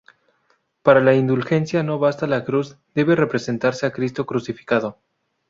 [0.81, 4.97] Para la indulgencia no basta la Cruz, debe representarse a Cristo crucificado.